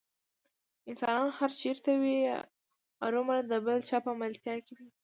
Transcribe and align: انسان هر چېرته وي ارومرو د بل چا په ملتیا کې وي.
انسان 0.89 1.15
هر 1.39 1.51
چېرته 1.61 1.91
وي 2.01 2.17
ارومرو 3.05 3.47
د 3.51 3.53
بل 3.65 3.79
چا 3.89 3.97
په 4.05 4.11
ملتیا 4.21 4.55
کې 4.65 4.73
وي. 4.77 4.89